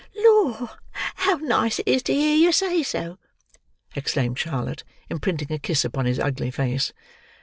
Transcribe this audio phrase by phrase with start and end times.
[0.15, 0.71] "Lor,
[1.13, 3.19] how nice it is to hear yer say so!"
[3.95, 6.91] exclaimed Charlotte, imprinting a kiss upon his ugly face.